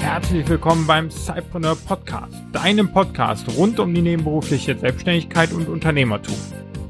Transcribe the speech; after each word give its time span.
Herzlich 0.00 0.48
willkommen 0.48 0.86
beim 0.86 1.10
Cypreneur 1.10 1.76
Podcast, 1.76 2.34
deinem 2.52 2.92
Podcast 2.92 3.46
rund 3.56 3.78
um 3.78 3.94
die 3.94 4.02
nebenberufliche 4.02 4.76
Selbstständigkeit 4.76 5.52
und 5.52 5.68
Unternehmertum. 5.68 6.34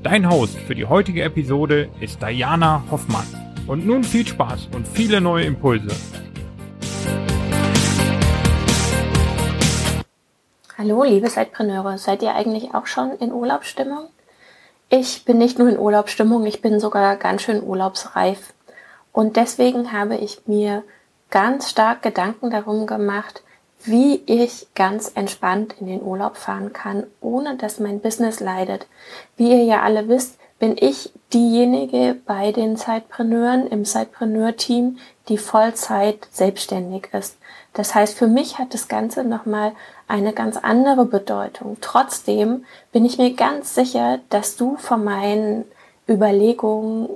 Dein 0.03 0.31
Host 0.31 0.59
für 0.59 0.75
die 0.75 0.87
heutige 0.87 1.23
Episode 1.23 1.89
ist 2.01 2.23
Diana 2.23 2.83
Hoffmann. 2.91 3.27
Und 3.67 3.87
nun 3.87 4.03
viel 4.03 4.27
Spaß 4.27 4.69
und 4.75 4.89
viele 4.89 5.21
neue 5.21 5.45
Impulse. 5.45 5.95
Hallo, 10.87 11.03
liebe 11.03 11.31
Zeitpreneure, 11.31 11.97
seid 11.97 12.23
ihr 12.23 12.35
eigentlich 12.35 12.75
auch 12.75 12.85
schon 12.85 13.13
in 13.13 13.33
Urlaubsstimmung? 13.33 14.09
Ich 14.91 15.25
bin 15.25 15.39
nicht 15.39 15.59
nur 15.59 15.71
in 15.71 15.79
Urlaubsstimmung, 15.79 16.45
ich 16.45 16.61
bin 16.61 16.79
sogar 16.79 17.17
ganz 17.17 17.41
schön 17.41 17.63
urlaubsreif. 17.63 18.53
Und 19.11 19.37
deswegen 19.37 19.93
habe 19.93 20.17
ich 20.17 20.43
mir 20.45 20.83
ganz 21.31 21.71
stark 21.71 22.03
Gedanken 22.03 22.51
darum 22.51 22.87
gemacht, 22.87 23.43
wie 23.83 24.17
ich 24.27 24.67
ganz 24.75 25.11
entspannt 25.15 25.75
in 25.81 25.87
den 25.87 26.03
Urlaub 26.03 26.37
fahren 26.37 26.75
kann, 26.75 27.07
ohne 27.23 27.57
dass 27.57 27.81
mein 27.81 28.01
Business 28.01 28.41
leidet. 28.41 28.87
Wie 29.39 29.53
ihr 29.53 29.65
ja 29.65 29.81
alle 29.81 30.09
wisst, 30.09 30.37
bin 30.59 30.77
ich 30.79 31.15
diejenige 31.33 32.15
bei 32.27 32.53
den 32.53 32.77
Zeitpreneuren 32.77 33.69
im 33.69 33.87
Zeitpreneur-Team, 33.87 34.99
die 35.31 35.39
Vollzeit 35.39 36.29
selbstständig 36.31 37.09
ist. 37.15 37.39
Das 37.75 37.95
heißt, 37.95 38.17
für 38.17 38.29
mich 38.29 38.59
hat 38.59 38.73
das 38.73 38.89
Ganze 38.89 39.25
nochmal 39.25 39.73
eine 40.09 40.33
ganz 40.33 40.57
andere 40.57 41.05
Bedeutung. 41.05 41.77
Trotzdem 41.81 42.65
bin 42.93 43.05
ich 43.05 43.19
mir 43.19 43.35
ganz 43.35 43.75
sicher, 43.75 44.21
dass 44.31 44.57
du 44.57 44.77
von 44.77 45.05
meinen 45.05 45.65
Überlegungen 46.09 47.09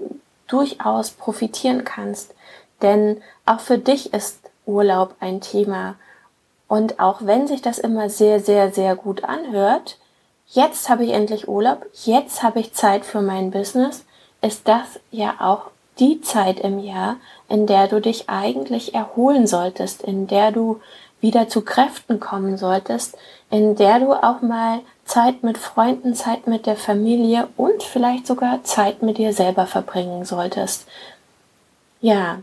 durchaus 0.49 1.11
profitieren 1.11 1.85
kannst. 1.85 2.35
Denn 2.83 3.23
auch 3.47 3.61
für 3.61 3.79
dich 3.79 4.13
ist 4.13 4.41
Urlaub 4.67 5.15
ein 5.21 5.41
Thema. 5.41 5.95
Und 6.67 7.01
auch 7.01 7.21
wenn 7.23 7.47
sich 7.47 7.63
das 7.63 7.79
immer 7.79 8.11
sehr, 8.11 8.41
sehr, 8.41 8.73
sehr 8.73 8.97
gut 8.97 9.25
anhört, 9.25 9.99
jetzt 10.49 10.89
habe 10.89 11.05
ich 11.05 11.13
endlich 11.13 11.49
Urlaub, 11.49 11.87
jetzt 12.05 12.43
habe 12.43 12.61
ich 12.61 12.75
Zeit 12.75 13.05
für 13.05 13.23
mein 13.23 13.51
Business, 13.51 14.05
ist 14.43 14.67
das 14.67 15.01
ja 15.11 15.37
auch 15.39 15.71
die 15.99 16.21
Zeit 16.21 16.61
im 16.61 16.79
Jahr, 16.79 17.17
in 17.49 17.67
der 17.67 17.89
du 17.89 18.01
dich 18.01 18.29
eigentlich 18.29 18.95
erholen 18.95 19.47
solltest, 19.47 20.03
in 20.03 20.27
der 20.27 20.53
du 20.53 20.81
wieder 21.21 21.49
zu 21.49 21.63
Kräften 21.63 22.21
kommen 22.21 22.57
solltest, 22.57 23.17
in 23.51 23.77
der 23.77 24.01
du 24.01 24.13
auch 24.13 24.41
mal 24.41 24.81
Zeit 25.05 25.43
mit 25.43 25.59
Freunden, 25.59 26.15
Zeit 26.15 26.47
mit 26.47 26.67
der 26.67 26.77
Familie 26.77 27.49
und 27.57 27.83
vielleicht 27.83 28.27
sogar 28.27 28.63
Zeit 28.63 29.03
mit 29.03 29.19
dir 29.19 29.33
selber 29.33 29.67
verbringen 29.67 30.25
solltest. 30.25 30.87
Ja, 32.01 32.41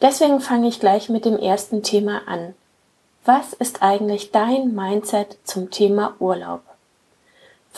deswegen 0.00 0.40
fange 0.40 0.68
ich 0.68 0.80
gleich 0.80 1.08
mit 1.08 1.24
dem 1.24 1.38
ersten 1.38 1.82
Thema 1.82 2.22
an. 2.26 2.54
Was 3.24 3.52
ist 3.52 3.82
eigentlich 3.82 4.32
dein 4.32 4.74
Mindset 4.74 5.36
zum 5.44 5.70
Thema 5.70 6.14
Urlaub? 6.18 6.62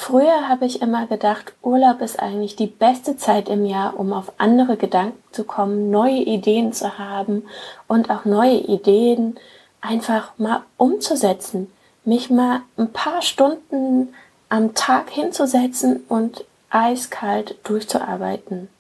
Früher 0.01 0.49
habe 0.49 0.65
ich 0.65 0.81
immer 0.81 1.07
gedacht, 1.07 1.53
Urlaub 1.61 2.01
ist 2.01 2.21
eigentlich 2.21 2.57
die 2.57 2.67
beste 2.67 3.19
Zeit 3.19 3.51
im 3.51 3.67
Jahr, 3.67 4.01
um 4.01 4.15
auf 4.15 4.33
andere 4.39 4.79
Gedanken 4.79 5.23
zu 5.31 5.45
kommen, 5.45 5.91
neue 5.91 6.23
Ideen 6.23 6.73
zu 6.73 6.99
haben 6.99 7.47
und 7.87 8.09
auch 8.09 8.25
neue 8.25 8.57
Ideen 8.57 9.39
einfach 9.83 10.33
mal 10.39 10.63
umzusetzen, 10.79 11.71
mich 12.07 12.31
mal 12.31 12.63
ein 12.79 12.91
paar 12.91 13.21
Stunden 13.21 14.15
am 14.49 14.73
Tag 14.73 15.11
hinzusetzen 15.11 16.03
und 16.09 16.47
eiskalt 16.71 17.57
durchzuarbeiten. 17.65 18.71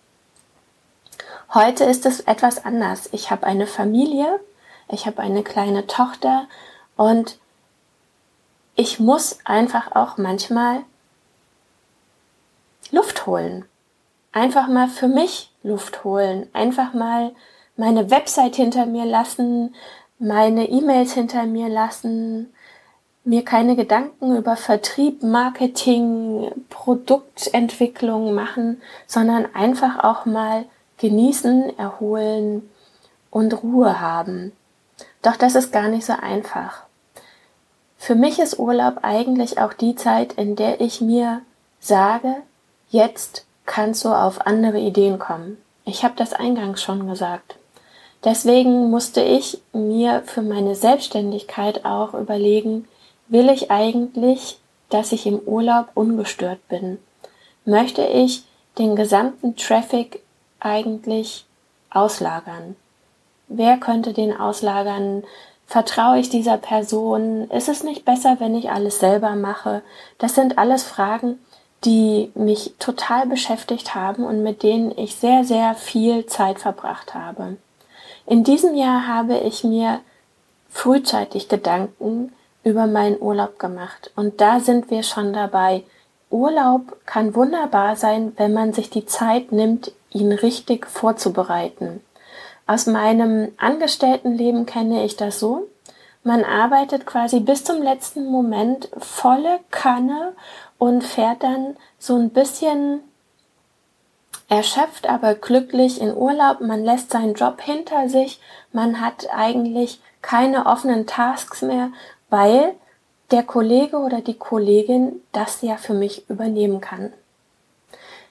Heute 1.53 1.85
ist 1.85 2.07
es 2.07 2.21
etwas 2.21 2.65
anders. 2.65 3.11
Ich 3.13 3.31
habe 3.31 3.47
eine 3.47 3.67
Familie, 3.67 4.41
ich 4.89 5.05
habe 5.05 5.21
eine 5.21 5.43
kleine 5.43 5.87
Tochter 5.87 6.47
und 6.97 7.37
ich 8.75 8.99
muss 8.99 9.41
einfach 9.45 9.95
auch 9.95 10.17
manchmal 10.17 10.81
Holen. 13.27 13.65
Einfach 14.33 14.69
mal 14.69 14.89
für 14.89 15.09
mich 15.09 15.51
Luft 15.63 16.05
holen. 16.05 16.49
Einfach 16.53 16.95
mal 16.95 17.33
meine 17.77 18.11
Website 18.11 18.57
hinter 18.57 18.87
mir 18.87 19.05
lassen, 19.05 19.75
meine 20.19 20.69
E-Mails 20.69 21.15
hinter 21.15 21.47
mir 21.47 21.69
lassen, 21.69 22.53
mir 23.25 23.45
keine 23.45 23.77
Gedanken 23.77 24.37
über 24.37 24.57
Vertrieb, 24.57 25.23
Marketing, 25.23 26.51
Produktentwicklung 26.69 28.35
machen, 28.35 28.81
sondern 29.07 29.47
einfach 29.55 30.05
auch 30.05 30.27
mal 30.27 30.65
genießen, 30.99 31.79
erholen 31.79 32.69
und 33.31 33.63
Ruhe 33.63 34.01
haben. 34.01 34.53
Doch 35.23 35.37
das 35.37 35.55
ist 35.55 35.73
gar 35.73 35.89
nicht 35.89 36.05
so 36.05 36.15
einfach. 36.15 36.85
Für 37.97 38.15
mich 38.15 38.39
ist 38.39 38.59
Urlaub 38.59 39.01
eigentlich 39.03 39.59
auch 39.59 39.73
die 39.73 39.95
Zeit, 39.95 40.35
in 40.35 40.57
der 40.57 40.81
ich 40.81 41.01
mir 41.01 41.43
sage, 41.81 42.37
jetzt 42.91 43.47
kannst 43.67 44.05
du 44.05 44.11
auf 44.11 44.47
andere 44.47 44.79
Ideen 44.79 45.19
kommen. 45.19 45.59
Ich 45.85 46.05
habe 46.05 46.15
das 46.17 46.33
eingangs 46.33 46.83
schon 46.83 47.09
gesagt. 47.09 47.57
Deswegen 48.23 48.91
musste 48.91 49.23
ich 49.23 49.63
mir 49.73 50.23
für 50.27 50.43
meine 50.43 50.75
Selbstständigkeit 50.75 51.85
auch 51.85 52.13
überlegen, 52.13 52.87
will 53.29 53.49
ich 53.49 53.71
eigentlich, 53.71 54.59
dass 54.91 55.13
ich 55.13 55.27
im 55.27 55.39
Urlaub 55.39 55.87
ungestört 55.95 56.67
bin? 56.69 56.99
Möchte 57.65 58.03
ich 58.03 58.45
den 58.79 58.95
gesamten 58.97 59.57
Traffic 59.57 60.23
eigentlich 60.59 61.47
auslagern? 61.91 62.77
Wer 63.49 63.79
könnte 63.79 64.13
den 64.13 64.37
auslagern? 64.37 65.25
Vertraue 65.67 66.19
ich 66.19 66.29
dieser 66.29 66.59
Person? 66.59 67.49
Ist 67.51 67.69
es 67.69 67.85
nicht 67.85 68.05
besser, 68.05 68.37
wenn 68.39 68.55
ich 68.55 68.71
alles 68.71 69.01
selber 69.01 69.35
mache? 69.35 69.83
Das 70.19 70.35
sind 70.35 70.59
alles 70.59 70.83
Fragen, 70.83 71.39
die 71.85 72.31
mich 72.35 72.75
total 72.79 73.27
beschäftigt 73.27 73.95
haben 73.95 74.25
und 74.25 74.43
mit 74.43 74.63
denen 74.63 74.97
ich 74.97 75.17
sehr, 75.17 75.45
sehr 75.45 75.75
viel 75.75 76.27
Zeit 76.27 76.59
verbracht 76.59 77.15
habe. 77.15 77.57
In 78.27 78.45
diesem 78.45 78.75
Jahr 78.75 79.07
habe 79.07 79.39
ich 79.39 79.65
mir 79.65 80.01
frühzeitig 80.69 81.49
Gedanken 81.49 82.33
über 82.63 82.87
meinen 82.87 83.21
Urlaub 83.21 83.59
gemacht 83.59 84.13
und 84.15 84.41
da 84.41 84.61
sind 84.61 84.91
wir 84.91 85.03
schon 85.03 85.33
dabei. 85.33 85.85
Urlaub 86.29 86.97
kann 87.07 87.35
wunderbar 87.35 87.97
sein, 87.97 88.33
wenn 88.37 88.53
man 88.53 88.73
sich 88.73 88.91
die 88.91 89.07
Zeit 89.07 89.51
nimmt, 89.51 89.93
ihn 90.11 90.33
richtig 90.33 90.87
vorzubereiten. 90.87 92.03
Aus 92.67 92.87
meinem 92.87 93.49
Angestelltenleben 93.57 94.67
kenne 94.67 95.05
ich 95.05 95.17
das 95.17 95.41
so. 95.41 95.67
Man 96.23 96.45
arbeitet 96.45 97.07
quasi 97.07 97.41
bis 97.41 97.65
zum 97.65 97.83
letzten 97.83 98.27
Moment 98.27 98.91
volle 98.99 99.59
Kanne 99.71 100.35
und 100.81 101.05
fährt 101.05 101.43
dann 101.43 101.77
so 101.99 102.17
ein 102.17 102.31
bisschen 102.31 103.01
erschöpft, 104.49 105.07
aber 105.07 105.35
glücklich 105.35 106.01
in 106.01 106.17
Urlaub. 106.17 106.63
Man 106.63 106.83
lässt 106.83 107.11
seinen 107.11 107.35
Job 107.35 107.61
hinter 107.61 108.09
sich. 108.09 108.41
Man 108.73 108.99
hat 108.99 109.29
eigentlich 109.31 110.01
keine 110.23 110.65
offenen 110.65 111.07
Tasks 111.07 111.61
mehr, 111.61 111.91
weil 112.31 112.75
der 113.31 113.43
Kollege 113.43 113.99
oder 113.99 114.23
die 114.23 114.39
Kollegin 114.39 115.21
das 115.33 115.61
ja 115.61 115.77
für 115.77 115.93
mich 115.93 116.29
übernehmen 116.31 116.81
kann. 116.81 117.13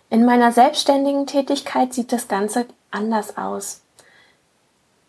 In 0.09 0.25
meiner 0.25 0.51
selbstständigen 0.51 1.27
Tätigkeit 1.27 1.93
sieht 1.93 2.11
das 2.11 2.27
Ganze 2.27 2.65
anders 2.89 3.37
aus. 3.37 3.81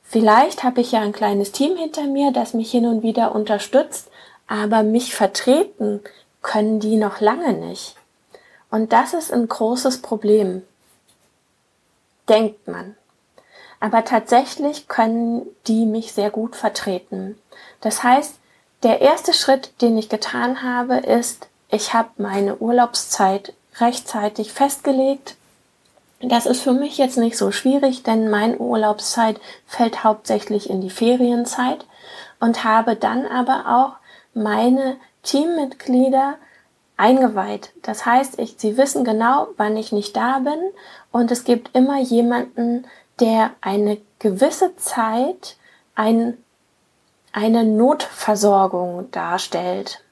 Vielleicht 0.03 0.63
habe 0.63 0.83
ich 0.83 0.93
ja 0.93 1.01
ein 1.01 1.13
kleines 1.13 1.53
Team 1.53 1.75
hinter 1.79 2.05
mir, 2.05 2.33
das 2.33 2.53
mich 2.53 2.71
hin 2.71 2.85
und 2.85 3.03
wieder 3.03 3.35
unterstützt, 3.35 4.11
aber 4.47 4.83
mich 4.83 5.15
vertreten 5.15 6.03
können 6.43 6.81
die 6.81 6.97
noch 6.97 7.21
lange 7.21 7.53
nicht. 7.53 7.97
Und 8.71 8.93
das 8.93 9.15
ist 9.15 9.33
ein 9.33 9.49
großes 9.49 10.03
Problem. 10.03 10.63
Denkt 12.29 12.69
man. 12.69 12.97
Aber 13.81 14.05
tatsächlich 14.05 14.89
können 14.89 15.47
die 15.67 15.87
mich 15.87 16.13
sehr 16.13 16.31
gut 16.31 16.55
vertreten. 16.55 17.39
Das 17.81 18.03
heißt, 18.03 18.35
der 18.83 19.01
erste 19.01 19.33
Schritt, 19.33 19.73
den 19.81 19.99
ich 19.99 20.09
getan 20.09 20.63
habe, 20.63 20.99
ist, 20.99 21.49
ich 21.71 21.95
habe 21.95 22.11
meine 22.19 22.57
Urlaubszeit 22.57 23.55
rechtzeitig 23.79 24.53
festgelegt. 24.53 25.37
Das 26.21 26.47
ist 26.47 26.61
für 26.61 26.73
mich 26.73 26.99
jetzt 26.99 27.17
nicht 27.17 27.37
so 27.37 27.51
schwierig, 27.51 28.03
denn 28.03 28.29
meine 28.29 28.59
Urlaubszeit 28.59 29.41
fällt 29.67 30.05
hauptsächlich 30.05 30.69
in 30.69 30.81
die 30.81 30.91
Ferienzeit 30.91 31.87
und 32.41 32.65
habe 32.65 32.97
dann 32.97 33.27
aber 33.27 33.65
auch 33.67 33.97
meine 34.35 34.97
Teammitglieder 35.23 36.37
eingeweiht. 36.97 37.73
Das 37.83 38.05
heißt, 38.05 38.39
ich, 38.39 38.57
sie 38.59 38.77
wissen 38.77 39.05
genau, 39.05 39.49
wann 39.57 39.77
ich 39.77 39.91
nicht 39.91 40.17
da 40.17 40.41
bin 40.41 40.61
und 41.13 41.31
es 41.31 41.45
gibt 41.45 41.75
immer 41.75 41.99
jemanden, 41.99 42.87
der 43.21 43.51
eine 43.61 43.99
gewisse 44.19 44.77
Zeit 44.77 45.57
ein, 45.95 46.37
eine 47.33 47.65
Notversorgung 47.65 49.11
darstellt. 49.11 50.03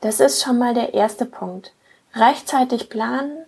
Das 0.00 0.20
ist 0.20 0.42
schon 0.42 0.58
mal 0.58 0.74
der 0.74 0.94
erste 0.94 1.24
Punkt. 1.24 1.72
Rechtzeitig 2.14 2.88
planen, 2.90 3.44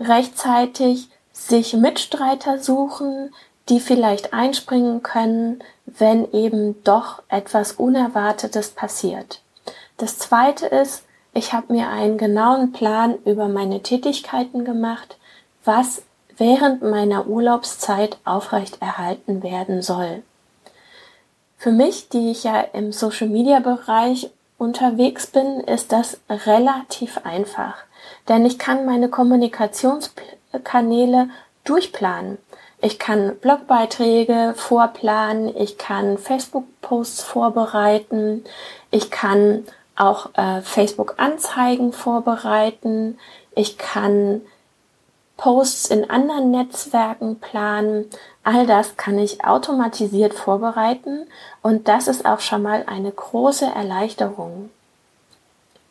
rechtzeitig 0.00 1.08
sich 1.32 1.74
Mitstreiter 1.74 2.58
suchen, 2.58 3.32
die 3.68 3.80
vielleicht 3.80 4.32
einspringen 4.32 5.02
können, 5.02 5.62
wenn 5.84 6.30
eben 6.32 6.82
doch 6.84 7.22
etwas 7.28 7.72
Unerwartetes 7.72 8.70
passiert. 8.70 9.40
Das 9.96 10.18
zweite 10.18 10.66
ist, 10.66 11.04
ich 11.32 11.52
habe 11.52 11.72
mir 11.72 11.88
einen 11.88 12.18
genauen 12.18 12.72
Plan 12.72 13.16
über 13.24 13.48
meine 13.48 13.82
Tätigkeiten 13.82 14.64
gemacht, 14.64 15.16
was 15.64 16.02
während 16.36 16.82
meiner 16.82 17.26
Urlaubszeit 17.26 18.18
aufrechterhalten 18.24 19.42
werden 19.42 19.82
soll. 19.82 20.22
Für 21.58 21.72
mich, 21.72 22.10
die 22.10 22.30
ich 22.30 22.44
ja 22.44 22.60
im 22.60 22.92
Social-Media-Bereich 22.92 24.30
unterwegs 24.58 25.26
bin, 25.26 25.60
ist 25.60 25.90
das 25.92 26.20
relativ 26.28 27.18
einfach, 27.24 27.76
denn 28.28 28.44
ich 28.44 28.58
kann 28.58 28.84
meine 28.86 29.08
Kommunikationskanäle 29.08 31.30
durchplanen. 31.64 32.36
Ich 32.82 32.98
kann 32.98 33.36
Blogbeiträge 33.36 34.52
vorplanen, 34.54 35.56
ich 35.56 35.78
kann 35.78 36.18
Facebook-Posts 36.18 37.22
vorbereiten, 37.22 38.44
ich 38.90 39.10
kann 39.10 39.64
auch 39.96 40.30
äh, 40.34 40.60
Facebook-Anzeigen 40.62 41.92
vorbereiten, 41.92 43.18
ich 43.54 43.78
kann 43.78 44.42
Posts 45.36 45.90
in 45.90 46.08
anderen 46.08 46.50
Netzwerken 46.50 47.38
planen. 47.40 48.06
All 48.42 48.66
das 48.66 48.96
kann 48.96 49.18
ich 49.18 49.44
automatisiert 49.44 50.34
vorbereiten 50.34 51.26
und 51.62 51.88
das 51.88 52.08
ist 52.08 52.24
auch 52.24 52.40
schon 52.40 52.62
mal 52.62 52.84
eine 52.86 53.10
große 53.10 53.66
Erleichterung. 53.66 54.70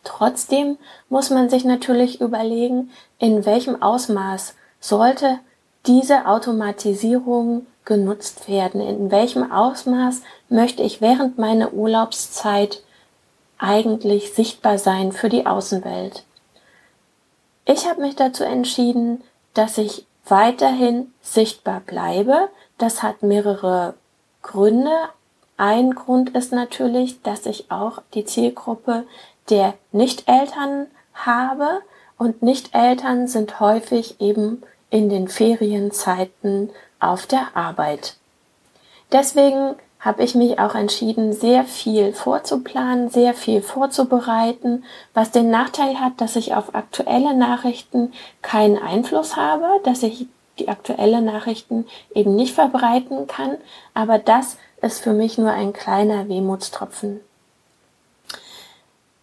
Trotzdem 0.04 0.78
muss 1.08 1.30
man 1.30 1.48
sich 1.48 1.64
natürlich 1.64 2.20
überlegen, 2.20 2.90
in 3.18 3.44
welchem 3.44 3.82
Ausmaß 3.82 4.54
sollte 4.80 5.38
diese 5.86 6.26
Automatisierung 6.26 7.66
genutzt 7.84 8.48
werden, 8.48 8.80
in 8.80 9.10
welchem 9.10 9.50
Ausmaß 9.50 10.22
möchte 10.48 10.82
ich 10.82 11.00
während 11.00 11.38
meiner 11.38 11.72
Urlaubszeit 11.72 12.82
eigentlich 13.58 14.34
sichtbar 14.34 14.78
sein 14.78 15.12
für 15.12 15.28
die 15.28 15.46
Außenwelt. 15.46 16.24
Ich 17.64 17.88
habe 17.88 18.00
mich 18.00 18.16
dazu 18.16 18.44
entschieden, 18.44 19.22
dass 19.54 19.78
ich 19.78 20.06
weiterhin 20.26 21.12
sichtbar 21.22 21.80
bleibe. 21.80 22.48
Das 22.78 23.02
hat 23.02 23.22
mehrere 23.22 23.94
Gründe. 24.42 24.94
Ein 25.56 25.94
Grund 25.94 26.30
ist 26.30 26.52
natürlich, 26.52 27.22
dass 27.22 27.46
ich 27.46 27.70
auch 27.70 28.02
die 28.14 28.24
Zielgruppe 28.24 29.04
der 29.48 29.74
Nicht-Eltern 29.92 30.86
habe 31.14 31.80
und 32.18 32.42
Nicht-Eltern 32.42 33.26
sind 33.26 33.60
häufig 33.60 34.20
eben 34.20 34.62
in 34.90 35.08
den 35.08 35.28
Ferienzeiten 35.28 36.70
auf 37.00 37.26
der 37.26 37.56
Arbeit. 37.56 38.16
Deswegen 39.12 39.76
habe 40.00 40.22
ich 40.22 40.34
mich 40.34 40.58
auch 40.58 40.74
entschieden, 40.74 41.32
sehr 41.32 41.64
viel 41.64 42.12
vorzuplanen, 42.12 43.10
sehr 43.10 43.34
viel 43.34 43.62
vorzubereiten, 43.62 44.84
was 45.14 45.30
den 45.30 45.50
Nachteil 45.50 45.98
hat, 46.00 46.20
dass 46.20 46.36
ich 46.36 46.54
auf 46.54 46.74
aktuelle 46.74 47.34
Nachrichten 47.34 48.12
keinen 48.42 48.78
Einfluss 48.78 49.36
habe, 49.36 49.66
dass 49.84 50.02
ich 50.02 50.26
die 50.58 50.68
aktuelle 50.68 51.20
Nachrichten 51.20 51.86
eben 52.14 52.34
nicht 52.34 52.54
verbreiten 52.54 53.26
kann, 53.26 53.56
aber 53.94 54.18
das 54.18 54.58
ist 54.80 55.00
für 55.00 55.12
mich 55.12 55.38
nur 55.38 55.50
ein 55.50 55.72
kleiner 55.72 56.28
Wehmutstropfen. 56.28 57.20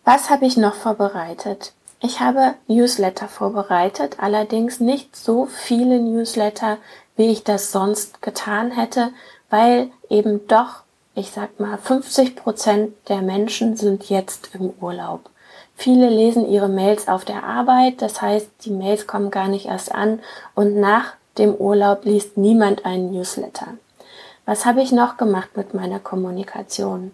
Was 0.04 0.30
habe 0.30 0.46
ich 0.46 0.58
noch 0.58 0.76
vorbereitet? 0.76 1.74
Ich 2.02 2.20
habe 2.20 2.56
Newsletter 2.68 3.30
vorbereitet, 3.30 4.18
allerdings 4.20 4.82
nicht 4.82 5.16
so 5.16 5.46
viele 5.46 6.02
Newsletter, 6.02 6.78
wie 7.16 7.32
ich 7.32 7.44
das 7.46 7.72
sonst 7.72 8.22
getan 8.22 8.72
hätte, 8.72 9.12
weil 9.54 9.92
eben 10.10 10.48
doch, 10.48 10.82
ich 11.14 11.30
sag 11.30 11.60
mal, 11.60 11.78
50 11.78 12.36
Prozent 12.36 12.96
der 13.08 13.22
Menschen 13.22 13.78
sind 13.78 14.10
jetzt 14.10 14.50
im 14.56 14.74
Urlaub. 14.82 15.30
Viele 15.76 16.10
lesen 16.10 16.50
ihre 16.50 16.70
Mails 16.70 17.08
auf 17.08 17.24
der 17.24 17.44
Arbeit, 17.44 18.02
das 18.02 18.20
heißt, 18.20 18.50
die 18.66 18.72
Mails 18.72 19.06
kommen 19.06 19.30
gar 19.30 19.48
nicht 19.48 19.68
erst 19.68 19.94
an 19.94 20.22
und 20.56 20.78
nach 20.80 21.14
dem 21.38 21.54
Urlaub 21.54 22.04
liest 22.04 22.36
niemand 22.36 22.84
einen 22.84 23.12
Newsletter. 23.12 23.68
Was 24.48 24.66
habe 24.66 24.82
ich 24.82 24.92
noch 24.92 25.18
gemacht 25.18 25.56
mit 25.56 25.76
meiner 25.76 26.00
Kommunikation? 26.00 27.12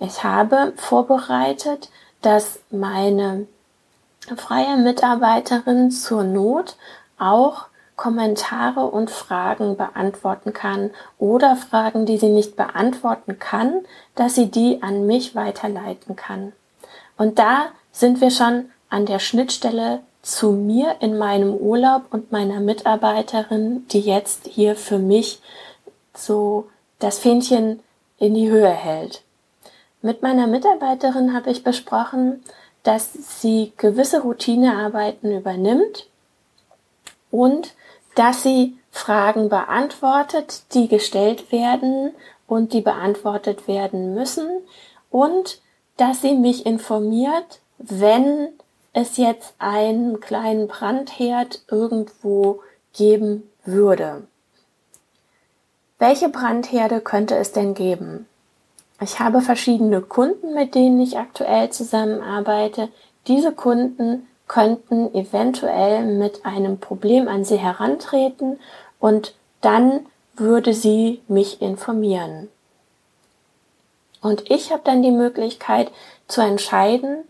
Ich 0.00 0.22
habe 0.22 0.74
vorbereitet, 0.76 1.88
dass 2.20 2.58
meine 2.70 3.46
freie 4.36 4.76
Mitarbeiterin 4.76 5.90
zur 5.90 6.24
Not 6.24 6.76
auch 7.18 7.69
Kommentare 8.00 8.86
und 8.86 9.10
Fragen 9.10 9.76
beantworten 9.76 10.54
kann 10.54 10.90
oder 11.18 11.54
Fragen, 11.54 12.06
die 12.06 12.16
sie 12.16 12.30
nicht 12.30 12.56
beantworten 12.56 13.38
kann, 13.38 13.84
dass 14.14 14.36
sie 14.36 14.50
die 14.50 14.82
an 14.82 15.06
mich 15.06 15.34
weiterleiten 15.34 16.16
kann. 16.16 16.54
Und 17.18 17.38
da 17.38 17.66
sind 17.92 18.22
wir 18.22 18.30
schon 18.30 18.70
an 18.88 19.04
der 19.04 19.18
Schnittstelle 19.18 20.00
zu 20.22 20.52
mir 20.52 20.96
in 21.00 21.18
meinem 21.18 21.52
Urlaub 21.52 22.04
und 22.10 22.32
meiner 22.32 22.60
Mitarbeiterin, 22.60 23.86
die 23.88 24.00
jetzt 24.00 24.46
hier 24.46 24.76
für 24.76 24.98
mich 24.98 25.42
so 26.14 26.70
das 27.00 27.18
Fähnchen 27.18 27.80
in 28.16 28.32
die 28.32 28.48
Höhe 28.48 28.70
hält. 28.70 29.20
Mit 30.00 30.22
meiner 30.22 30.46
Mitarbeiterin 30.46 31.34
habe 31.34 31.50
ich 31.50 31.64
besprochen, 31.64 32.42
dass 32.82 33.12
sie 33.42 33.74
gewisse 33.76 34.22
Routinearbeiten 34.22 35.36
übernimmt 35.36 36.06
und 37.30 37.74
dass 38.14 38.42
sie 38.42 38.76
Fragen 38.90 39.48
beantwortet, 39.48 40.62
die 40.74 40.88
gestellt 40.88 41.52
werden 41.52 42.12
und 42.46 42.72
die 42.72 42.80
beantwortet 42.80 43.68
werden 43.68 44.14
müssen 44.14 44.48
und 45.10 45.60
dass 45.96 46.22
sie 46.22 46.34
mich 46.34 46.66
informiert, 46.66 47.60
wenn 47.78 48.48
es 48.92 49.16
jetzt 49.16 49.54
einen 49.58 50.20
kleinen 50.20 50.66
Brandherd 50.66 51.62
irgendwo 51.70 52.60
geben 52.92 53.48
würde. 53.64 54.26
Welche 55.98 56.28
Brandherde 56.28 57.00
könnte 57.00 57.36
es 57.36 57.52
denn 57.52 57.74
geben? 57.74 58.26
Ich 59.02 59.20
habe 59.20 59.40
verschiedene 59.40 60.00
Kunden, 60.00 60.54
mit 60.54 60.74
denen 60.74 61.00
ich 61.00 61.18
aktuell 61.18 61.70
zusammenarbeite. 61.70 62.88
Diese 63.26 63.52
Kunden 63.52 64.26
könnten 64.50 65.14
eventuell 65.14 66.02
mit 66.04 66.44
einem 66.44 66.80
Problem 66.80 67.28
an 67.28 67.44
sie 67.44 67.58
herantreten 67.58 68.58
und 68.98 69.36
dann 69.60 70.06
würde 70.34 70.74
sie 70.74 71.22
mich 71.28 71.62
informieren. 71.62 72.48
Und 74.20 74.50
ich 74.50 74.72
habe 74.72 74.82
dann 74.82 75.02
die 75.02 75.12
Möglichkeit 75.12 75.92
zu 76.26 76.40
entscheiden, 76.40 77.22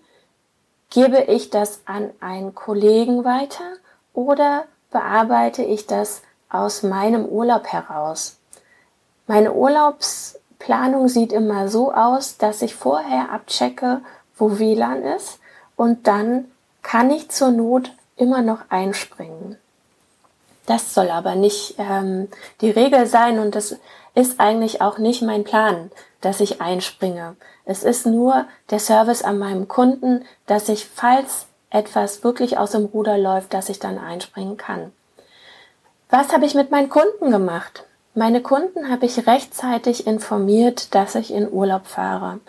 gebe 0.88 1.24
ich 1.24 1.50
das 1.50 1.82
an 1.84 2.08
einen 2.20 2.54
Kollegen 2.54 3.22
weiter 3.22 3.74
oder 4.14 4.64
bearbeite 4.90 5.62
ich 5.62 5.86
das 5.86 6.22
aus 6.48 6.82
meinem 6.82 7.26
Urlaub 7.26 7.66
heraus. 7.66 8.38
Meine 9.26 9.52
Urlaubsplanung 9.52 11.08
sieht 11.08 11.34
immer 11.34 11.68
so 11.68 11.92
aus, 11.92 12.38
dass 12.38 12.62
ich 12.62 12.74
vorher 12.74 13.30
abchecke, 13.30 14.00
wo 14.38 14.58
WLAN 14.58 15.02
ist 15.02 15.38
und 15.76 16.06
dann 16.06 16.46
kann 16.82 17.10
ich 17.10 17.30
zur 17.30 17.50
Not 17.50 17.92
immer 18.16 18.42
noch 18.42 18.60
einspringen. 18.68 19.56
Das 20.66 20.94
soll 20.94 21.10
aber 21.10 21.34
nicht 21.34 21.74
ähm, 21.78 22.28
die 22.60 22.70
Regel 22.70 23.06
sein 23.06 23.38
und 23.38 23.54
das 23.54 23.76
ist 24.14 24.40
eigentlich 24.40 24.80
auch 24.80 24.98
nicht 24.98 25.22
mein 25.22 25.44
Plan, 25.44 25.90
dass 26.20 26.40
ich 26.40 26.60
einspringe. 26.60 27.36
Es 27.64 27.82
ist 27.82 28.06
nur 28.06 28.46
der 28.70 28.78
Service 28.78 29.22
an 29.22 29.38
meinem 29.38 29.68
Kunden, 29.68 30.24
dass 30.46 30.68
ich, 30.68 30.86
falls 30.86 31.46
etwas 31.70 32.24
wirklich 32.24 32.58
aus 32.58 32.72
dem 32.72 32.84
Ruder 32.86 33.16
läuft, 33.16 33.54
dass 33.54 33.68
ich 33.68 33.78
dann 33.78 33.98
einspringen 33.98 34.56
kann. 34.56 34.92
Was 36.10 36.32
habe 36.32 36.44
ich 36.44 36.54
mit 36.54 36.70
meinen 36.70 36.88
Kunden 36.88 37.30
gemacht? 37.30 37.84
Meine 38.14 38.42
Kunden 38.42 38.90
habe 38.90 39.06
ich 39.06 39.26
rechtzeitig 39.28 40.06
informiert, 40.06 40.94
dass 40.94 41.14
ich 41.14 41.32
in 41.32 41.50
Urlaub 41.50 41.86
fahre. 41.86 42.40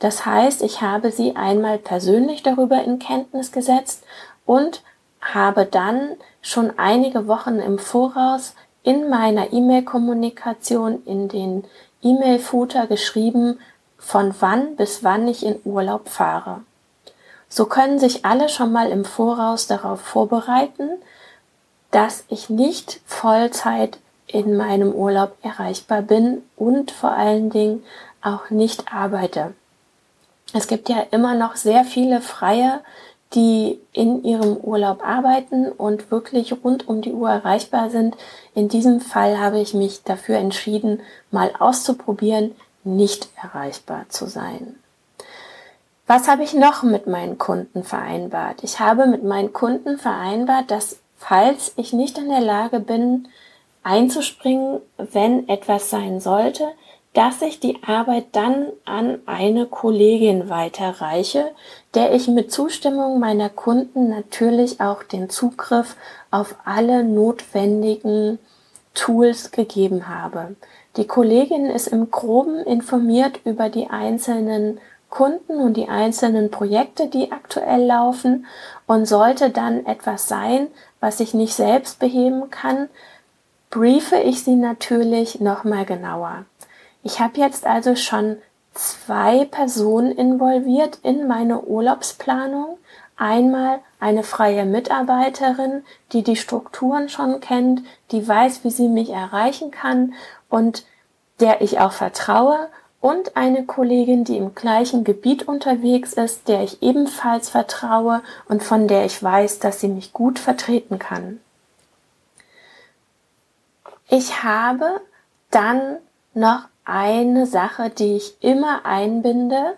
Das 0.00 0.26
heißt, 0.26 0.62
ich 0.62 0.80
habe 0.80 1.12
sie 1.12 1.36
einmal 1.36 1.78
persönlich 1.78 2.42
darüber 2.42 2.82
in 2.82 2.98
Kenntnis 2.98 3.52
gesetzt 3.52 4.02
und 4.46 4.82
habe 5.20 5.66
dann 5.66 6.16
schon 6.42 6.78
einige 6.78 7.28
Wochen 7.28 7.58
im 7.60 7.78
Voraus 7.78 8.54
in 8.82 9.10
meiner 9.10 9.52
E-Mail-Kommunikation 9.52 11.04
in 11.04 11.28
den 11.28 11.64
E-Mail-Footer 12.02 12.86
geschrieben, 12.86 13.60
von 13.98 14.34
wann 14.40 14.76
bis 14.76 15.04
wann 15.04 15.28
ich 15.28 15.44
in 15.44 15.60
Urlaub 15.64 16.08
fahre. 16.08 16.62
So 17.50 17.66
können 17.66 17.98
sich 17.98 18.24
alle 18.24 18.48
schon 18.48 18.72
mal 18.72 18.90
im 18.90 19.04
Voraus 19.04 19.66
darauf 19.66 20.00
vorbereiten, 20.00 20.88
dass 21.90 22.24
ich 22.28 22.48
nicht 22.48 23.00
Vollzeit 23.04 23.98
in 24.26 24.56
meinem 24.56 24.92
Urlaub 24.92 25.36
erreichbar 25.42 26.00
bin 26.00 26.42
und 26.56 26.90
vor 26.90 27.10
allen 27.10 27.50
Dingen 27.50 27.84
auch 28.22 28.48
nicht 28.48 28.94
arbeite. 28.94 29.52
Es 30.52 30.66
gibt 30.66 30.88
ja 30.88 31.00
immer 31.10 31.34
noch 31.34 31.56
sehr 31.56 31.84
viele 31.84 32.20
Freie, 32.20 32.80
die 33.34 33.78
in 33.92 34.24
ihrem 34.24 34.56
Urlaub 34.56 35.06
arbeiten 35.06 35.70
und 35.70 36.10
wirklich 36.10 36.52
rund 36.64 36.88
um 36.88 37.00
die 37.00 37.12
Uhr 37.12 37.30
erreichbar 37.30 37.90
sind. 37.90 38.16
In 38.54 38.68
diesem 38.68 39.00
Fall 39.00 39.38
habe 39.38 39.60
ich 39.60 39.72
mich 39.72 40.02
dafür 40.02 40.38
entschieden, 40.38 41.00
mal 41.30 41.52
auszuprobieren, 41.58 42.56
nicht 42.82 43.28
erreichbar 43.40 44.06
zu 44.08 44.26
sein. 44.26 44.76
Was 46.08 46.26
habe 46.26 46.42
ich 46.42 46.54
noch 46.54 46.82
mit 46.82 47.06
meinen 47.06 47.38
Kunden 47.38 47.84
vereinbart? 47.84 48.64
Ich 48.64 48.80
habe 48.80 49.06
mit 49.06 49.22
meinen 49.22 49.52
Kunden 49.52 49.96
vereinbart, 49.96 50.68
dass 50.72 50.98
falls 51.16 51.72
ich 51.76 51.92
nicht 51.92 52.18
in 52.18 52.28
der 52.28 52.40
Lage 52.40 52.80
bin, 52.80 53.28
einzuspringen, 53.84 54.80
wenn 54.96 55.48
etwas 55.48 55.88
sein 55.88 56.20
sollte, 56.20 56.64
dass 57.12 57.42
ich 57.42 57.58
die 57.58 57.82
Arbeit 57.82 58.26
dann 58.32 58.68
an 58.84 59.18
eine 59.26 59.66
Kollegin 59.66 60.48
weiterreiche, 60.48 61.50
der 61.94 62.14
ich 62.14 62.28
mit 62.28 62.52
Zustimmung 62.52 63.18
meiner 63.18 63.48
Kunden 63.48 64.10
natürlich 64.10 64.80
auch 64.80 65.02
den 65.02 65.28
Zugriff 65.28 65.96
auf 66.30 66.54
alle 66.64 67.02
notwendigen 67.02 68.38
Tools 68.94 69.50
gegeben 69.50 70.08
habe. 70.08 70.56
Die 70.96 71.06
Kollegin 71.06 71.66
ist 71.66 71.88
im 71.88 72.10
groben 72.10 72.58
informiert 72.58 73.40
über 73.44 73.68
die 73.68 73.88
einzelnen 73.88 74.80
Kunden 75.08 75.60
und 75.60 75.76
die 75.76 75.88
einzelnen 75.88 76.52
Projekte, 76.52 77.08
die 77.08 77.32
aktuell 77.32 77.84
laufen 77.84 78.46
und 78.86 79.06
sollte 79.06 79.50
dann 79.50 79.84
etwas 79.86 80.28
sein, 80.28 80.68
was 81.00 81.18
ich 81.18 81.34
nicht 81.34 81.54
selbst 81.54 81.98
beheben 81.98 82.50
kann, 82.50 82.88
briefe 83.70 84.16
ich 84.16 84.44
sie 84.44 84.54
natürlich 84.54 85.40
nochmal 85.40 85.84
genauer. 85.84 86.44
Ich 87.02 87.20
habe 87.20 87.38
jetzt 87.38 87.66
also 87.66 87.96
schon 87.96 88.36
zwei 88.74 89.44
Personen 89.44 90.12
involviert 90.12 90.98
in 91.02 91.26
meine 91.26 91.62
Urlaubsplanung. 91.62 92.78
Einmal 93.16 93.80
eine 93.98 94.22
freie 94.22 94.64
Mitarbeiterin, 94.64 95.84
die 96.12 96.22
die 96.22 96.36
Strukturen 96.36 97.08
schon 97.08 97.40
kennt, 97.40 97.82
die 98.12 98.26
weiß, 98.26 98.64
wie 98.64 98.70
sie 98.70 98.88
mich 98.88 99.10
erreichen 99.10 99.70
kann 99.70 100.14
und 100.48 100.84
der 101.38 101.60
ich 101.60 101.80
auch 101.80 101.92
vertraue 101.92 102.68
und 103.00 103.36
eine 103.36 103.64
Kollegin, 103.64 104.24
die 104.24 104.36
im 104.36 104.54
gleichen 104.54 105.04
Gebiet 105.04 105.48
unterwegs 105.48 106.12
ist, 106.12 106.48
der 106.48 106.62
ich 106.62 106.82
ebenfalls 106.82 107.48
vertraue 107.48 108.22
und 108.48 108.62
von 108.62 108.88
der 108.88 109.04
ich 109.06 109.22
weiß, 109.22 109.58
dass 109.58 109.80
sie 109.80 109.88
mich 109.88 110.12
gut 110.12 110.38
vertreten 110.38 110.98
kann. 110.98 111.40
Ich 114.08 114.42
habe 114.42 115.00
dann 115.50 115.96
noch 116.34 116.69
eine 116.84 117.46
Sache, 117.46 117.90
die 117.90 118.16
ich 118.16 118.42
immer 118.42 118.84
einbinde. 118.84 119.76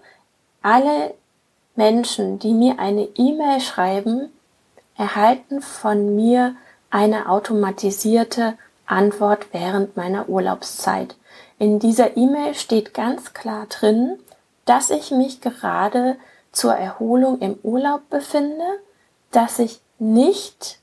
Alle 0.62 1.14
Menschen, 1.75 2.38
die 2.38 2.54
mir 2.54 2.78
eine 2.78 3.09
E-Mail 3.14 3.61
schreiben, 3.61 4.30
erhalten 4.97 5.62
von 5.62 6.14
mir 6.14 6.54
eine 6.90 7.28
automatisierte 7.28 8.54
Antwort 8.87 9.47
während 9.52 9.97
meiner 9.97 10.28
Urlaubszeit. 10.28 11.16
In 11.59 11.78
dieser 11.78 12.16
E-Mail 12.16 12.54
steht 12.54 12.92
ganz 12.92 13.32
klar 13.32 13.66
drin, 13.66 14.18
dass 14.64 14.90
ich 14.90 15.11
mich 15.11 15.40
gerade 15.40 16.16
zur 16.52 16.75
Erholung 16.75 17.38
im 17.40 17.59
Urlaub 17.62 18.09
befinde, 18.11 18.64
dass 19.30 19.59
ich 19.59 19.80
nicht 19.99 20.78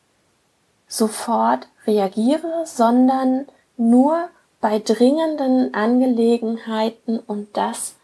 sofort 0.87 1.67
reagiere, 1.85 2.63
sondern 2.65 3.45
nur 3.77 4.29
bei 4.61 4.79
dringenden 4.79 5.73
Angelegenheiten 5.73 7.19
und 7.19 7.55
das 7.55 7.95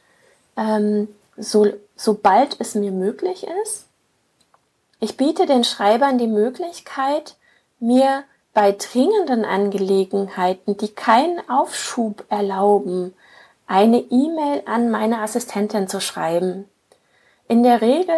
ähm, 0.57 1.09
so, 1.37 1.67
sobald 1.95 2.59
es 2.59 2.75
mir 2.75 2.91
möglich 2.91 3.45
ist. 3.63 3.87
Ich 4.99 5.17
biete 5.17 5.45
den 5.45 5.63
Schreibern 5.63 6.17
die 6.17 6.27
Möglichkeit, 6.27 7.35
mir 7.79 8.23
bei 8.53 8.71
dringenden 8.71 9.43
Angelegenheiten, 9.43 10.77
die 10.77 10.87
keinen 10.87 11.47
Aufschub 11.49 12.23
erlauben, 12.29 13.13
eine 13.67 13.97
E-Mail 13.97 14.63
an 14.65 14.89
meine 14.89 15.19
Assistentin 15.19 15.89
zu 15.89 15.99
schreiben. 15.99 16.69
In 17.47 17.63
der 17.63 17.81
Regel 17.81 18.15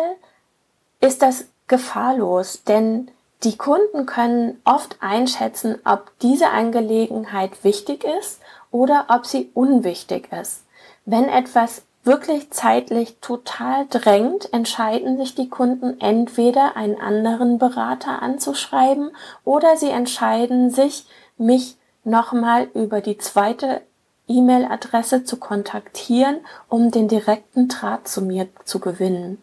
ist 1.02 1.22
das 1.22 1.46
gefahrlos, 1.68 2.64
denn 2.64 3.10
die 3.44 3.58
Kunden 3.58 4.06
können 4.06 4.60
oft 4.66 4.98
einschätzen, 5.00 5.80
ob 5.86 6.12
diese 6.22 6.50
Angelegenheit 6.50 7.64
wichtig 7.64 8.04
ist 8.04 8.40
oder 8.72 9.06
ob 9.10 9.26
sie 9.26 9.52
unwichtig 9.54 10.32
ist. 10.32 10.64
Wenn 11.06 11.30
etwas 11.30 11.84
wirklich 12.04 12.50
zeitlich 12.52 13.18
total 13.20 13.86
drängt, 13.90 14.52
entscheiden 14.54 15.18
sich 15.18 15.36
die 15.36 15.50
Kunden 15.50 16.00
entweder 16.00 16.76
einen 16.76 17.00
anderen 17.00 17.60
Berater 17.60 18.22
anzuschreiben 18.22 19.12
oder 19.44 19.78
sie 19.78 19.90
entscheiden 19.90 20.72
sich, 20.72 21.06
mich 21.38 21.78
nochmal 22.04 22.70
über 22.74 23.02
die 23.02 23.18
zweite 23.18 23.82
E-Mail-Adresse 24.28 25.24
zu 25.24 25.38
kontaktieren, 25.38 26.38
um 26.70 26.92
den 26.92 27.08
direkten 27.08 27.68
Draht 27.68 28.08
zu 28.08 28.22
mir 28.22 28.48
zu 28.66 28.80
gewinnen. 28.80 29.42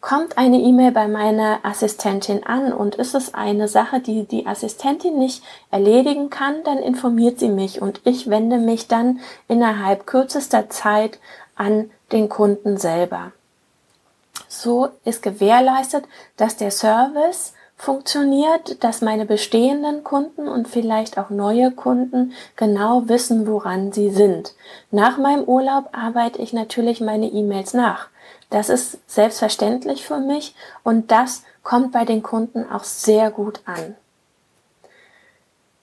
Kommt 0.00 0.38
eine 0.38 0.58
E-Mail 0.58 0.92
bei 0.92 1.08
meiner 1.08 1.60
Assistentin 1.64 2.44
an 2.44 2.72
und 2.72 2.94
ist 2.94 3.14
es 3.14 3.34
eine 3.34 3.68
Sache, 3.68 4.00
die 4.00 4.24
die 4.24 4.46
Assistentin 4.46 5.18
nicht 5.18 5.42
erledigen 5.70 6.30
kann, 6.30 6.64
dann 6.64 6.78
informiert 6.78 7.38
sie 7.38 7.48
mich 7.48 7.80
und 7.82 8.00
ich 8.04 8.28
wende 8.28 8.58
mich 8.58 8.88
dann 8.88 9.20
innerhalb 9.48 10.06
kürzester 10.06 10.70
Zeit 10.70 11.18
an 11.54 11.90
den 12.10 12.28
Kunden 12.28 12.76
selber. 12.76 13.32
So 14.48 14.88
ist 15.04 15.22
gewährleistet, 15.22 16.04
dass 16.36 16.56
der 16.56 16.70
Service 16.70 17.54
funktioniert, 17.82 18.84
dass 18.84 19.00
meine 19.00 19.26
bestehenden 19.26 20.04
Kunden 20.04 20.46
und 20.46 20.68
vielleicht 20.68 21.18
auch 21.18 21.30
neue 21.30 21.72
Kunden 21.72 22.32
genau 22.54 23.08
wissen, 23.08 23.48
woran 23.48 23.90
sie 23.90 24.10
sind. 24.10 24.54
Nach 24.92 25.18
meinem 25.18 25.42
Urlaub 25.42 25.88
arbeite 25.90 26.40
ich 26.40 26.52
natürlich 26.52 27.00
meine 27.00 27.26
E-Mails 27.26 27.74
nach. 27.74 28.06
Das 28.50 28.68
ist 28.68 28.98
selbstverständlich 29.10 30.06
für 30.06 30.18
mich 30.18 30.54
und 30.84 31.10
das 31.10 31.42
kommt 31.64 31.90
bei 31.90 32.04
den 32.04 32.22
Kunden 32.22 32.70
auch 32.70 32.84
sehr 32.84 33.32
gut 33.32 33.60
an. 33.64 33.96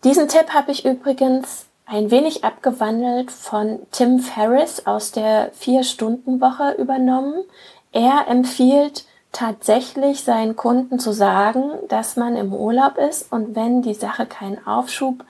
Diesen 0.06 0.29
Tipp 0.29 0.53
habe 0.53 0.72
ich 0.72 0.86
übrigens 0.86 1.65
ein 1.86 2.12
wenig 2.12 2.46
abgewandelt 2.46 3.29
von 3.29 3.79
Tim 3.91 4.20
Ferriss 4.20 4.88
aus 4.88 5.12
der 5.12 5.51
Vier-Stunden-Woche 5.51 6.75
übernommen. 6.77 7.44
Er 7.91 8.27
empfiehlt 8.29 9.03
tatsächlich 9.31 10.24
seinen 10.24 10.55
Kunden 10.55 11.00
zu 11.00 11.12
sagen, 11.12 11.71
dass 11.88 12.15
man 12.15 12.36
im 12.36 12.53
Urlaub 12.53 12.98
ist 12.98 13.31
und 13.31 13.55
wenn 13.55 13.81
die 13.81 13.93
Sache 13.93 14.25
keinen 14.25 14.65
Aufschub 14.65 15.24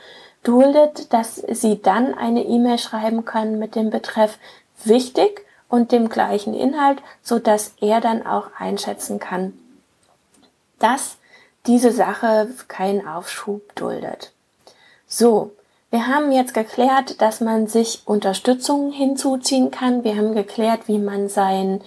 duldet, 0.43 1.11
dass 1.13 1.35
sie 1.35 1.81
dann 1.81 2.13
eine 2.13 2.43
E-Mail 2.43 2.77
schreiben 2.77 3.25
können 3.25 3.59
mit 3.59 3.75
dem 3.75 3.89
Betreff 3.89 4.37
wichtig 4.83 5.45
und 5.67 5.91
dem 5.91 6.09
gleichen 6.09 6.53
Inhalt, 6.53 6.99
so 7.21 7.39
dass 7.39 7.73
er 7.81 7.99
dann 8.01 8.25
auch 8.25 8.47
einschätzen 8.57 9.19
kann, 9.19 9.53
dass 10.79 11.17
diese 11.67 11.91
Sache 11.91 12.47
keinen 12.67 13.05
Aufschub 13.05 13.75
duldet. 13.75 14.31
So, 15.07 15.51
wir 15.91 16.07
haben 16.07 16.31
jetzt 16.31 16.53
geklärt, 16.53 17.19
dass 17.21 17.41
man 17.41 17.67
sich 17.67 18.03
Unterstützung 18.05 18.91
hinzuziehen 18.91 19.71
kann. 19.71 20.03
Wir 20.03 20.15
haben 20.15 20.35
geklärt, 20.35 20.87
wie 20.87 20.99
man 20.99 21.29
sein 21.29 21.81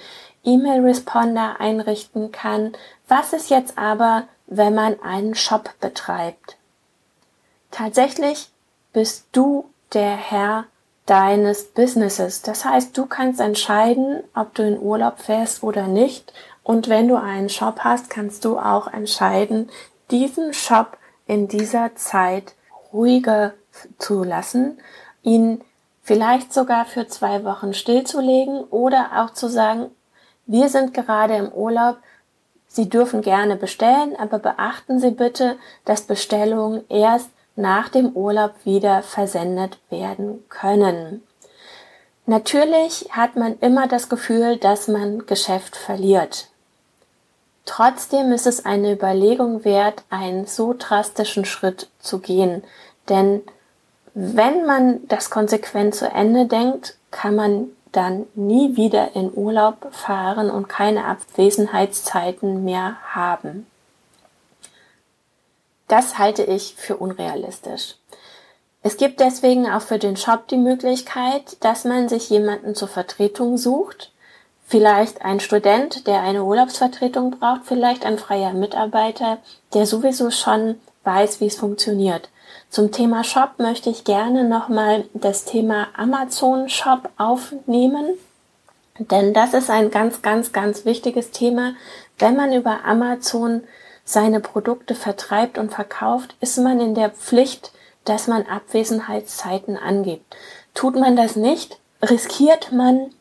E-Mail-Responder 0.45 1.61
einrichten 1.61 2.33
kann. 2.33 2.73
Was 3.09 3.33
ist 3.33 3.51
jetzt 3.51 3.79
aber, 3.79 4.25
wenn 4.47 4.75
man 4.75 5.01
einen 5.03 5.35
Shop 5.35 5.71
betreibt? 5.81 6.57
Tatsächlich 7.71 8.51
bist 8.93 9.27
du 9.33 9.67
der 9.93 10.17
Herr 10.17 10.65
deines 11.07 11.65
Businesses. 11.65 12.43
Das 12.43 12.65
heißt, 12.65 12.97
du 12.97 13.07
kannst 13.07 13.41
entscheiden, 13.41 14.23
ob 14.35 14.55
du 14.55 14.63
in 14.63 14.79
Urlaub 14.79 15.19
fährst 15.19 15.63
oder 15.63 15.87
nicht. 15.87 16.33
Und 16.63 16.89
wenn 16.89 17.09
du 17.09 17.17
einen 17.17 17.49
Shop 17.49 17.81
hast, 17.81 18.09
kannst 18.09 18.45
du 18.45 18.59
auch 18.59 18.87
entscheiden, 18.87 19.69
diesen 20.11 20.53
Shop 20.53 20.97
in 21.27 21.49
dieser 21.49 21.97
Zeit 21.97 22.55
ruhiger 22.93 23.55
zu 23.99 24.23
lassen, 24.23 24.79
ihn 25.23 25.63
vielleicht 26.03 26.53
sogar 26.53 26.85
für 26.85 27.09
zwei 27.09 27.45
Wochen 27.45 27.75
stillzulegen 27.75 28.65
oder 28.65 29.11
auch 29.17 29.33
zu 29.33 29.49
sagen, 29.49 29.91
wir 30.47 30.69
sind 30.69 30.95
gerade 30.95 31.37
im 31.37 31.53
Urlaub. 31.53 31.99
Sie 32.67 32.89
dürfen 32.89 33.23
gerne 33.23 33.57
bestellen, 33.57 34.17
aber 34.17 34.39
beachten 34.39 34.99
Sie 34.99 35.11
bitte, 35.11 35.57
dass 35.85 36.03
Bestellungen 36.03 36.85
erst 36.89 37.31
nach 37.55 37.89
dem 37.89 38.11
Urlaub 38.17 38.53
wieder 38.65 39.03
versendet 39.03 39.79
werden 39.91 40.45
können. 40.49 41.23
Natürlich 42.27 43.09
hat 43.11 43.37
man 43.37 43.59
immer 43.59 43.89
das 43.89 44.09
Gefühl, 44.09 44.57
dass 44.57 44.89
man 44.89 45.27
Geschäft 45.27 45.77
verliert. 45.77 46.49
Trotzdem 47.65 48.33
ist 48.33 48.47
es 48.47 48.65
eine 48.65 48.93
Überlegung 48.93 49.65
wert, 49.65 50.03
einen 50.11 50.47
so 50.47 50.75
drastischen 50.77 51.45
Schritt 51.45 51.89
zu 51.99 52.19
gehen. 52.19 52.65
Denn 53.09 53.43
wenn 54.15 54.67
man 54.67 55.07
das 55.09 55.31
konsequent 55.31 55.95
zu 55.95 56.07
Ende 56.07 56.47
denkt, 56.47 56.97
kann 57.11 57.35
man 57.35 57.71
dann 57.93 58.27
nie 58.35 58.77
wieder 58.77 59.15
in 59.15 59.33
Urlaub 59.33 59.93
fahren 59.93 60.51
und 60.51 60.69
keine 60.69 61.05
Abwesenheitszeiten 61.05 62.65
mehr 62.65 62.97
haben. 63.15 63.67
Das 65.89 66.19
halte 66.19 66.43
ich 66.43 66.75
für 66.77 66.97
unrealistisch. 66.97 67.97
Es 68.83 68.97
gibt 68.97 69.21
deswegen 69.21 69.71
auch 69.71 69.83
für 69.83 69.99
den 69.99 70.17
Shop 70.17 70.49
die 70.49 70.57
Möglichkeit, 70.57 71.57
dass 71.61 71.85
man 71.85 72.09
sich 72.09 72.31
jemanden 72.31 72.75
zur 72.75 72.89
Vertretung 72.89 73.57
sucht. 73.59 74.11
Vielleicht 74.67 75.23
ein 75.23 75.39
Student, 75.39 76.07
der 76.07 76.23
eine 76.23 76.45
Urlaubsvertretung 76.45 77.39
braucht, 77.39 77.67
vielleicht 77.67 78.05
ein 78.07 78.19
freier 78.19 78.55
Mitarbeiter, 78.55 79.39
der 79.75 79.87
sowieso 79.87 80.31
schon 80.31 80.81
weiß, 81.05 81.41
wie 81.41 81.47
es 81.47 81.57
funktioniert. 81.57 82.31
Zum 82.73 82.91
Thema 82.91 83.23
Shop 83.23 83.59
möchte 83.59 83.91
ich 83.91 84.03
gerne 84.03 84.45
nochmal 84.45 85.05
das 85.13 85.45
Thema 85.45 85.89
Amazon 85.95 86.71
Shop 86.71 87.11
aufnehmen. 87.19 88.15
Denn 88.99 89.35
das 89.35 89.53
ist 89.53 89.69
ein 89.69 89.91
ganz, 89.91 90.23
ganz, 90.23 90.55
ganz 90.55 90.87
wichtiges 90.87 91.33
Thema. 91.33 91.75
Wenn 92.19 92.35
man 92.35 92.51
über 92.55 92.87
Amazon 92.87 93.63
seine 94.07 94.41
Produkte 94.41 94.95
vertreibt 94.95 95.59
und 95.59 95.71
verkauft, 95.71 96.35
ist 96.41 96.57
man 96.57 96.81
in 96.81 96.95
der 96.95 97.11
Pflicht, 97.11 97.73
dass 98.07 98.27
man 98.27 98.47
Abwesenheitszeiten 98.47 99.77
angibt. 99.77 100.35
Tut 100.73 100.97
man 100.97 101.15
das 101.15 101.37
nicht, 101.37 101.79
riskiert 102.01 102.73
man, 102.73 103.13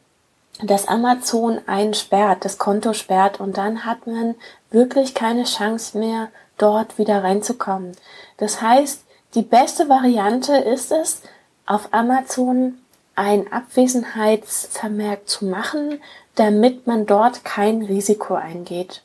dass 0.64 0.88
Amazon 0.88 1.60
einen 1.68 1.94
sperrt, 1.94 2.46
das 2.46 2.58
Konto 2.58 2.94
sperrt 2.94 3.42
und 3.42 3.58
dann 3.58 3.84
hat 3.84 4.08
man 4.08 4.36
wirklich 4.70 5.14
keine 5.14 5.44
Chance 5.44 5.98
mehr, 5.98 6.30
dort 6.58 6.98
wieder 6.98 7.22
reinzukommen. 7.22 7.98
Das 8.38 8.62
heißt, 8.62 9.04
die 9.34 9.42
beste 9.42 9.90
Variante 9.90 10.56
ist 10.56 10.92
es, 10.92 11.22
auf 11.66 11.90
Amazon 11.92 12.80
ein 13.16 13.52
Abwesenheitsvermerk 13.52 15.28
zu 15.28 15.46
machen, 15.46 16.02
damit 16.36 16.88
man 16.88 17.06
dort 17.06 17.44
kein 17.44 17.82
Risiko 17.84 18.36
eingeht. 18.36 19.04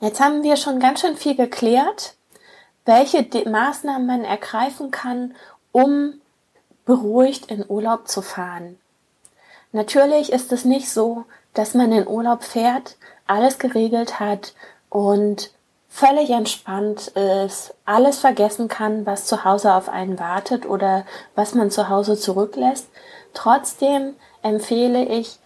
Jetzt 0.00 0.20
haben 0.20 0.42
wir 0.42 0.56
schon 0.56 0.78
ganz 0.78 1.00
schön 1.00 1.16
viel 1.16 1.34
geklärt, 1.34 2.14
welche 2.84 3.26
Maßnahmen 3.48 4.06
man 4.06 4.24
ergreifen 4.24 4.90
kann, 4.90 5.34
um 5.72 6.20
beruhigt 6.84 7.50
in 7.50 7.64
Urlaub 7.66 8.06
zu 8.06 8.22
fahren. 8.22 8.78
Natürlich 9.72 10.32
ist 10.32 10.52
es 10.52 10.64
nicht 10.64 10.90
so, 10.90 11.24
dass 11.54 11.74
man 11.74 11.90
in 11.92 12.06
Urlaub 12.06 12.44
fährt, 12.44 12.96
alles 13.26 13.58
geregelt 13.58 14.20
hat 14.20 14.54
und 14.88 15.50
völlig 15.88 16.30
entspannt 16.30 17.08
ist, 17.08 17.74
alles 17.84 18.18
vergessen 18.18 18.68
kann, 18.68 19.06
was 19.06 19.26
zu 19.26 19.44
Hause 19.44 19.74
auf 19.74 19.88
einen 19.88 20.18
wartet 20.18 20.66
oder 20.66 21.04
was 21.34 21.54
man 21.54 21.70
zu 21.70 21.88
Hause 21.88 22.16
zurücklässt. 22.16 22.88
Trotzdem 23.34 24.14
empfehle 24.42 25.04
ich 25.04 25.38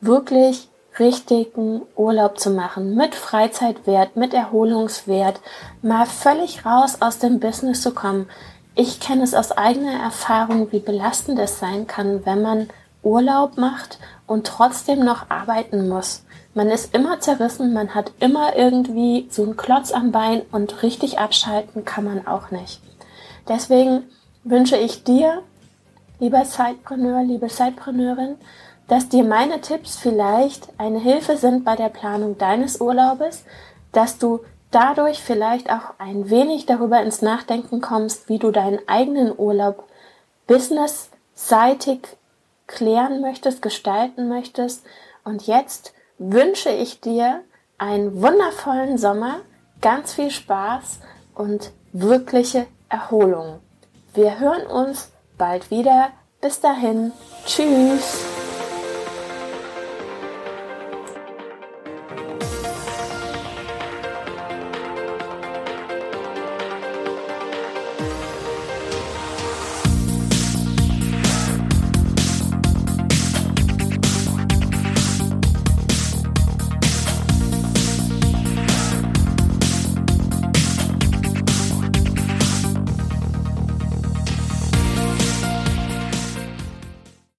wirklich 0.00 0.68
richtigen 0.98 1.82
Urlaub 1.96 2.38
zu 2.38 2.50
machen, 2.50 2.94
mit 2.94 3.14
Freizeitwert, 3.14 4.16
mit 4.16 4.34
Erholungswert, 4.34 5.40
mal 5.82 6.06
völlig 6.06 6.66
raus 6.66 6.98
aus 7.00 7.18
dem 7.18 7.40
Business 7.40 7.82
zu 7.82 7.94
kommen. 7.94 8.28
Ich 8.74 9.00
kenne 9.00 9.22
es 9.22 9.34
aus 9.34 9.52
eigener 9.52 10.02
Erfahrung, 10.02 10.72
wie 10.72 10.80
belastend 10.80 11.38
es 11.38 11.58
sein 11.58 11.86
kann, 11.86 12.24
wenn 12.24 12.42
man 12.42 12.70
Urlaub 13.02 13.56
macht 13.56 13.98
und 14.26 14.46
trotzdem 14.46 15.04
noch 15.04 15.30
arbeiten 15.30 15.88
muss. 15.88 16.24
Man 16.52 16.68
ist 16.68 16.94
immer 16.94 17.20
zerrissen, 17.20 17.72
man 17.72 17.94
hat 17.94 18.12
immer 18.18 18.56
irgendwie 18.56 19.28
so 19.30 19.44
einen 19.44 19.56
Klotz 19.56 19.92
am 19.92 20.10
Bein 20.10 20.42
und 20.50 20.82
richtig 20.82 21.18
abschalten 21.18 21.84
kann 21.84 22.04
man 22.04 22.26
auch 22.26 22.50
nicht. 22.50 22.80
Deswegen 23.48 24.04
wünsche 24.42 24.76
ich 24.76 25.04
dir, 25.04 25.42
lieber 26.18 26.44
Zeitpreneur, 26.44 27.22
liebe 27.22 27.46
Zeitpreneurin, 27.46 28.36
dass 28.88 29.08
dir 29.08 29.22
meine 29.22 29.60
Tipps 29.60 29.96
vielleicht 29.96 30.68
eine 30.76 30.98
Hilfe 30.98 31.36
sind 31.36 31.64
bei 31.64 31.76
der 31.76 31.88
Planung 31.88 32.36
deines 32.36 32.80
Urlaubes, 32.80 33.44
dass 33.92 34.18
du 34.18 34.40
dadurch 34.72 35.20
vielleicht 35.20 35.70
auch 35.70 35.94
ein 35.98 36.30
wenig 36.30 36.66
darüber 36.66 37.00
ins 37.00 37.22
Nachdenken 37.22 37.80
kommst, 37.80 38.28
wie 38.28 38.38
du 38.38 38.50
deinen 38.50 38.80
eigenen 38.88 39.32
Urlaub 39.36 39.84
businessseitig 40.48 42.00
klären 42.66 43.20
möchtest, 43.20 43.62
gestalten 43.62 44.28
möchtest. 44.28 44.84
Und 45.22 45.46
jetzt 45.46 45.92
wünsche 46.20 46.68
ich 46.68 47.00
dir 47.00 47.42
einen 47.78 48.20
wundervollen 48.20 48.98
Sommer, 48.98 49.40
ganz 49.80 50.12
viel 50.12 50.30
Spaß 50.30 51.00
und 51.34 51.72
wirkliche 51.92 52.66
Erholung. 52.90 53.60
Wir 54.12 54.38
hören 54.38 54.66
uns 54.66 55.10
bald 55.38 55.70
wieder. 55.70 56.10
Bis 56.40 56.60
dahin. 56.60 57.12
Tschüss. 57.46 58.39